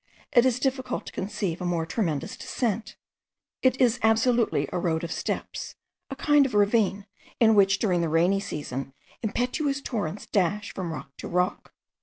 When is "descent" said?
2.35-2.95